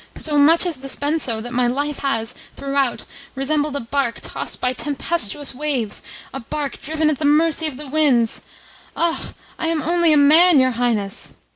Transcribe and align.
So 0.15 0.39
much 0.39 0.63
has 0.63 0.77
this 0.77 0.95
been 0.95 1.19
so 1.19 1.41
that 1.41 1.53
my 1.53 1.67
life 1.67 1.99
has, 1.99 2.33
throughout, 2.55 3.05
resembled 3.35 3.75
a 3.75 3.79
barque 3.79 4.19
tossed 4.19 4.59
by 4.59 4.73
tempestuous 4.73 5.53
waves, 5.53 6.01
a 6.33 6.39
barque 6.39 6.81
driven 6.81 7.11
at 7.11 7.19
the 7.19 7.25
mercy 7.25 7.67
of 7.67 7.77
the 7.77 7.85
winds. 7.87 8.41
Ah, 8.97 9.33
I 9.59 9.67
am 9.67 9.83
only 9.83 10.11
a 10.11 10.17
man, 10.17 10.59
your 10.59 10.71
Highness!" 10.71 11.35